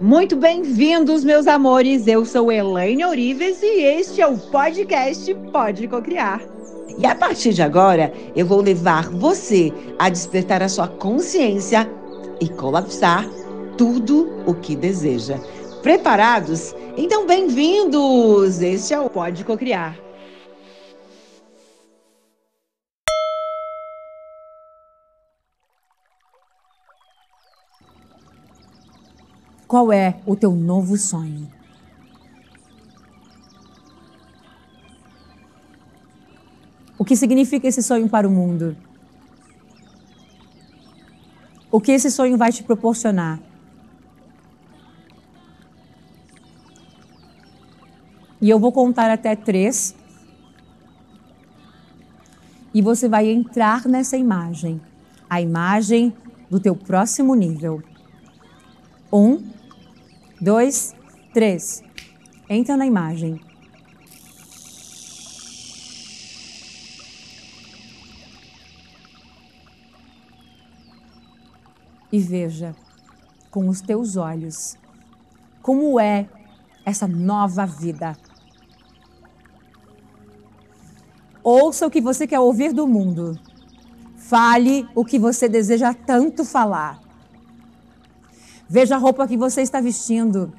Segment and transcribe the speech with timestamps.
[0.00, 2.06] Muito bem-vindos, meus amores.
[2.06, 6.40] Eu sou Elaine Orives e este é o podcast Pode Cocriar.
[6.96, 11.90] E a partir de agora, eu vou levar você a despertar a sua consciência
[12.40, 13.28] e colapsar
[13.76, 15.36] tudo o que deseja.
[15.82, 16.76] Preparados?
[16.96, 18.62] Então, bem-vindos!
[18.62, 20.07] Este é o Pode Cocriar.
[29.68, 31.46] Qual é o teu novo sonho?
[36.98, 38.74] O que significa esse sonho para o mundo?
[41.70, 43.38] O que esse sonho vai te proporcionar?
[48.40, 49.94] E eu vou contar até três.
[52.72, 54.80] E você vai entrar nessa imagem,
[55.28, 56.14] a imagem
[56.48, 57.82] do teu próximo nível.
[59.12, 59.57] Um,
[60.40, 60.94] dois,
[61.32, 61.82] três.
[62.48, 63.40] Entra na imagem.
[72.10, 72.74] E veja
[73.50, 74.76] com os teus olhos
[75.60, 76.26] como é
[76.84, 78.16] essa nova vida.
[81.42, 83.38] Ouça o que você quer ouvir do mundo.
[84.16, 87.07] Fale o que você deseja tanto falar.
[88.68, 90.52] Veja a roupa que você está vestindo.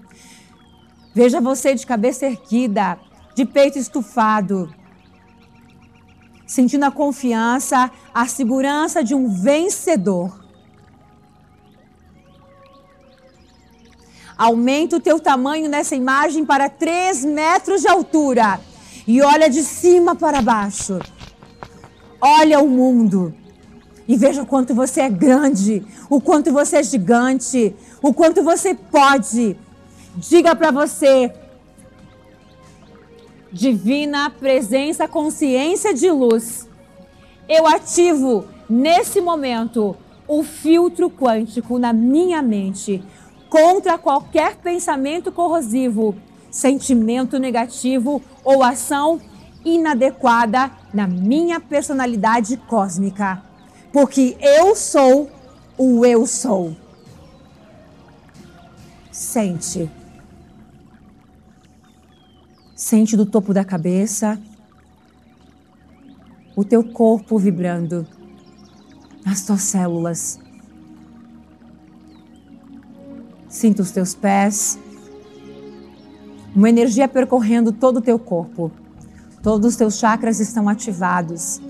[1.14, 2.98] Veja você de cabeça erguida,
[3.36, 4.74] de peito estufado,
[6.46, 10.44] sentindo a confiança, a segurança de um vencedor.
[14.36, 18.60] Aumenta o teu tamanho nessa imagem para 3 metros de altura
[19.06, 21.00] e olha de cima para baixo.
[22.22, 23.34] Olha o mundo
[24.10, 28.74] e veja o quanto você é grande, o quanto você é gigante, o quanto você
[28.74, 29.56] pode.
[30.16, 31.32] Diga para você,
[33.52, 36.68] divina presença, consciência de luz.
[37.48, 39.96] Eu ativo nesse momento
[40.28, 43.04] o filtro quântico na minha mente
[43.48, 46.16] contra qualquer pensamento corrosivo,
[46.50, 49.22] sentimento negativo ou ação
[49.64, 53.49] inadequada na minha personalidade cósmica.
[53.92, 55.30] Porque eu sou
[55.78, 56.76] o eu sou.
[59.12, 59.90] Sente.
[62.76, 64.40] Sente do topo da cabeça
[66.60, 68.06] o teu corpo vibrando,
[69.26, 70.38] as tuas células.
[73.48, 74.78] Sinta os teus pés,
[76.54, 78.72] uma energia percorrendo todo o teu corpo.
[79.42, 81.62] Todos os teus chakras estão ativados.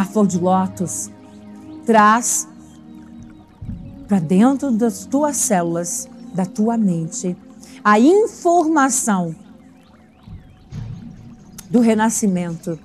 [0.00, 1.10] A flor de lótus
[1.84, 2.48] traz
[4.08, 7.36] para dentro das tuas células da tua mente
[7.84, 9.36] a informação
[11.68, 12.78] do renascimento,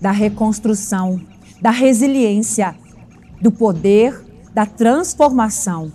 [0.00, 1.24] da reconstrução,
[1.62, 2.74] da resiliência,
[3.40, 4.20] do poder,
[4.52, 5.92] da transformação.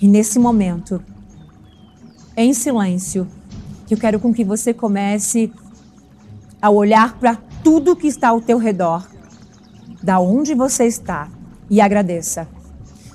[0.00, 1.02] E nesse momento,
[2.36, 3.26] em silêncio,
[3.90, 5.52] eu quero com que você comece
[6.60, 9.06] a olhar para tudo que está ao teu redor,
[10.02, 11.28] da onde você está,
[11.70, 12.48] e agradeça.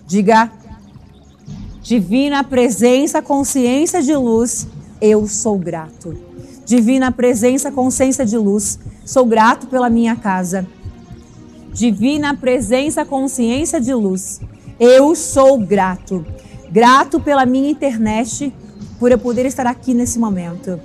[0.05, 0.51] Diga
[1.87, 4.67] Divina presença, consciência de luz,
[4.99, 6.17] eu sou grato.
[6.65, 10.67] Divina presença, consciência de luz, sou grato pela minha casa.
[11.71, 14.41] Divina presença, consciência de luz,
[14.77, 16.25] eu sou grato.
[16.69, 18.53] Grato pela minha internet,
[18.99, 20.77] por eu poder estar aqui nesse momento.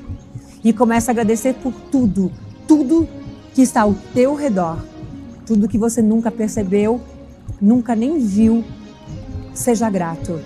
[0.63, 2.31] E começa a agradecer por tudo,
[2.69, 3.09] tudo
[3.55, 4.79] que está ao teu redor,
[5.47, 7.01] tudo que você nunca percebeu,
[7.61, 8.65] nunca nem viu.
[9.55, 10.41] Seja grato.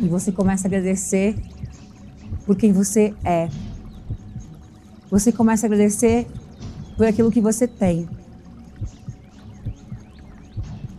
[0.00, 1.36] E você começa a agradecer
[2.46, 3.48] por quem você é.
[5.10, 6.26] Você começa a agradecer
[6.96, 8.08] por aquilo que você tem.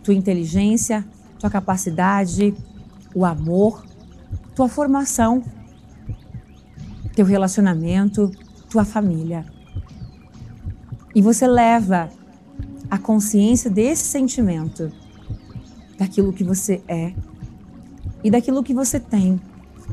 [0.02, 1.06] Tua inteligência,
[1.38, 2.54] tua capacidade,
[3.14, 3.84] o amor,
[4.54, 5.42] tua formação,
[7.14, 8.30] teu relacionamento,
[8.68, 9.44] tua família.
[11.14, 12.10] E você leva
[12.90, 14.92] a consciência desse sentimento,
[15.98, 17.14] daquilo que você é
[18.22, 19.40] e daquilo que você tem,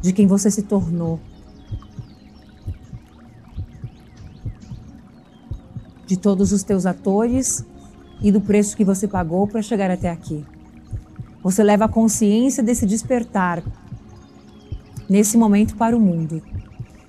[0.02, 1.20] de quem você se tornou.
[6.06, 7.66] De todos os teus atores
[8.22, 10.46] e do preço que você pagou para chegar até aqui.
[11.44, 13.64] Você leva a consciência desse despertar
[15.10, 16.42] nesse momento para o mundo,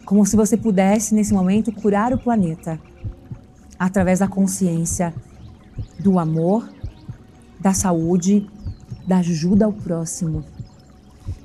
[0.04, 2.80] como se você pudesse nesse momento curar o planeta
[3.78, 5.14] através da consciência
[5.98, 6.68] do amor,
[7.60, 8.48] da saúde,
[9.06, 10.44] da ajuda ao próximo.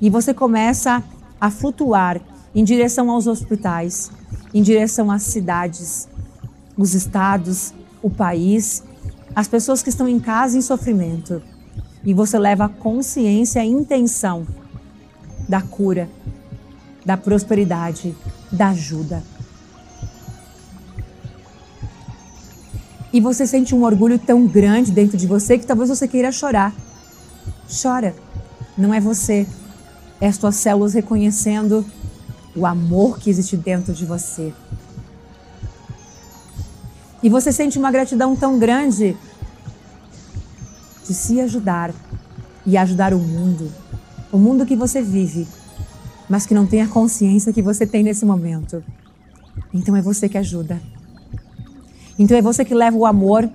[0.00, 1.02] E você começa
[1.40, 2.20] a flutuar
[2.54, 4.10] em direção aos hospitais,
[4.52, 6.08] em direção às cidades,
[6.76, 8.82] os estados, o país,
[9.34, 11.42] as pessoas que estão em casa em sofrimento.
[12.04, 14.46] E você leva a consciência, a intenção
[15.48, 16.08] da cura,
[17.04, 18.14] da prosperidade,
[18.52, 19.22] da ajuda.
[23.12, 26.74] E você sente um orgulho tão grande dentro de você que talvez você queira chorar.
[27.82, 28.14] Chora.
[28.76, 29.46] Não é você,
[30.26, 31.84] as tuas células reconhecendo
[32.54, 34.52] o amor que existe dentro de você.
[37.22, 39.16] E você sente uma gratidão tão grande
[41.06, 41.92] de se ajudar
[42.66, 43.70] e ajudar o mundo,
[44.30, 45.46] o mundo que você vive,
[46.28, 48.82] mas que não tem a consciência que você tem nesse momento.
[49.72, 50.80] Então é você que ajuda.
[52.18, 53.50] Então é você que leva o amor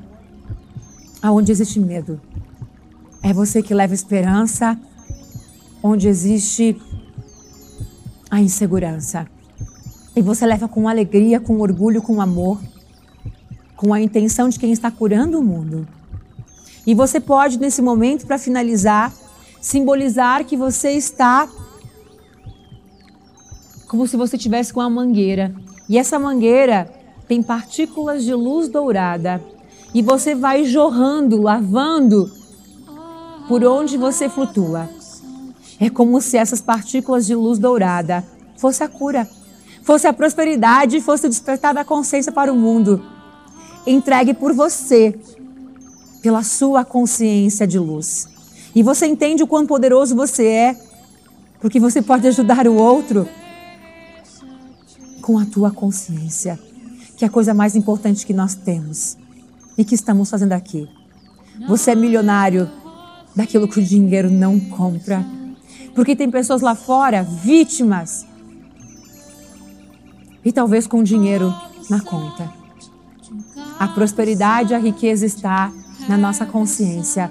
[1.21, 2.19] aonde existe medo.
[3.21, 4.77] É você que leva esperança
[5.81, 6.79] onde existe
[8.29, 9.27] a insegurança.
[10.15, 12.59] E você leva com alegria, com orgulho, com amor,
[13.75, 15.87] com a intenção de quem está curando o mundo.
[16.85, 19.13] E você pode, nesse momento, para finalizar,
[19.61, 21.47] simbolizar que você está
[23.87, 25.53] como se você tivesse com uma mangueira.
[25.89, 26.87] E essa mangueira
[27.27, 29.41] tem partículas de luz dourada.
[29.93, 32.31] E você vai jorrando, lavando
[33.47, 34.87] por onde você flutua.
[35.79, 38.25] É como se essas partículas de luz dourada
[38.57, 39.29] fosse a cura,
[39.83, 43.01] fosse a prosperidade, fosse o despertar da consciência para o mundo.
[43.87, 45.17] Entregue por você,
[46.21, 48.27] pela sua consciência de luz.
[48.75, 50.79] E você entende o quão poderoso você é,
[51.59, 53.27] porque você pode ajudar o outro
[55.21, 56.59] com a tua consciência,
[57.17, 59.17] que é a coisa mais importante que nós temos
[59.77, 60.89] e que estamos fazendo aqui.
[61.67, 62.69] Você é milionário
[63.35, 65.25] daquilo que o dinheiro não compra.
[65.99, 68.25] Porque tem pessoas lá fora, vítimas,
[70.45, 71.53] e talvez com dinheiro
[71.89, 72.49] na conta.
[73.77, 75.69] A prosperidade, a riqueza está
[76.07, 77.29] na nossa consciência.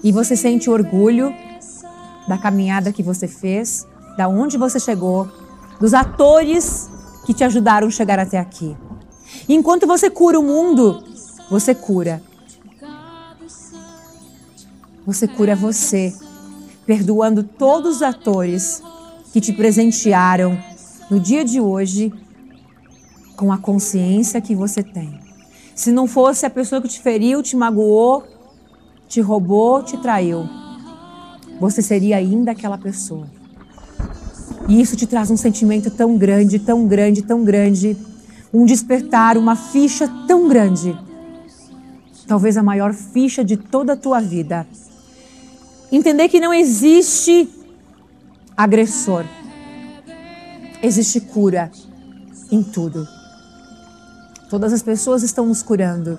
[0.00, 1.34] E você sente orgulho
[2.28, 3.84] da caminhada que você fez,
[4.16, 5.28] da onde você chegou,
[5.80, 6.88] dos atores
[7.26, 8.76] que te ajudaram a chegar até aqui.
[9.48, 11.02] Enquanto você cura o mundo,
[11.50, 12.22] você cura
[15.06, 16.12] você cura você,
[16.84, 18.82] perdoando todos os atores
[19.32, 20.58] que te presentearam
[21.08, 22.12] no dia de hoje
[23.36, 25.20] com a consciência que você tem.
[25.76, 28.24] Se não fosse a pessoa que te feriu, te magoou,
[29.06, 30.48] te roubou, te traiu,
[31.60, 33.28] você seria ainda aquela pessoa.
[34.68, 37.96] E isso te traz um sentimento tão grande, tão grande, tão grande,
[38.52, 40.98] um despertar, uma ficha tão grande.
[42.26, 44.66] Talvez a maior ficha de toda a tua vida
[45.90, 47.48] Entender que não existe
[48.56, 49.24] agressor.
[50.82, 51.70] Existe cura
[52.50, 53.06] em tudo.
[54.48, 56.18] Todas as pessoas estão nos curando.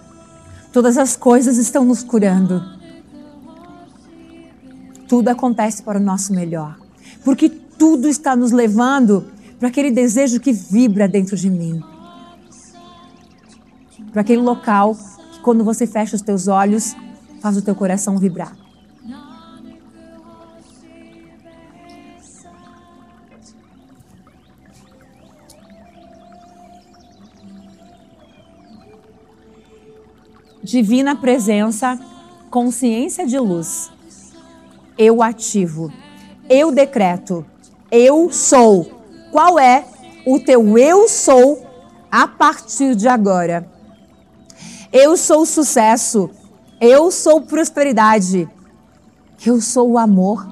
[0.71, 2.63] Todas as coisas estão nos curando.
[5.07, 6.77] Tudo acontece para o nosso melhor.
[7.23, 9.27] Porque tudo está nos levando
[9.59, 11.81] para aquele desejo que vibra dentro de mim.
[14.11, 14.95] Para aquele local
[15.31, 16.95] que quando você fecha os teus olhos,
[17.41, 18.66] faz o teu coração vibrar.
[30.77, 31.99] Divina presença,
[32.51, 33.89] consciência de luz.
[34.95, 35.91] Eu ativo,
[36.47, 37.43] eu decreto,
[37.89, 38.85] eu sou.
[39.31, 39.83] Qual é
[40.23, 41.65] o teu eu sou
[42.11, 43.67] a partir de agora?
[44.93, 46.29] Eu sou sucesso,
[46.79, 48.47] eu sou prosperidade,
[49.43, 50.47] eu sou o amor.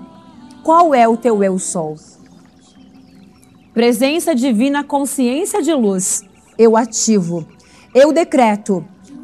[0.64, 1.98] Qual é o teu eu sou?
[3.76, 6.24] Presença divina, consciência de luz.
[6.58, 7.48] Eu ativo,
[7.94, 8.84] eu decreto,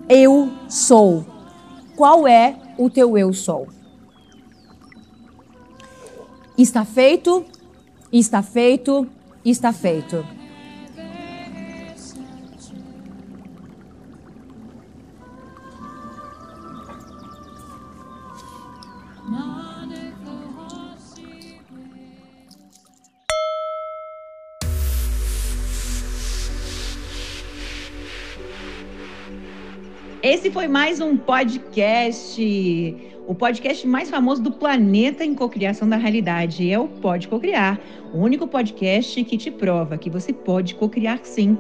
[0.09, 1.25] eu sou.
[1.95, 3.67] Qual é o teu eu sou?
[6.57, 7.45] Está feito,
[8.11, 9.07] está feito,
[9.43, 10.25] está feito.
[30.31, 32.39] Esse foi mais um podcast,
[33.27, 36.71] o podcast mais famoso do planeta em cocriação da realidade.
[36.71, 37.77] É o Pode Cocriar,
[38.13, 41.57] o único podcast que te prova que você pode cocriar sim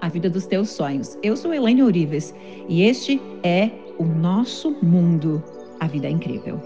[0.00, 1.18] a vida dos teus sonhos.
[1.20, 2.32] Eu sou Elaine Urives
[2.68, 5.42] e este é o nosso mundo.
[5.80, 6.60] A vida é incrível.